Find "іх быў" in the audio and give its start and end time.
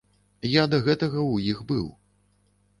1.55-1.87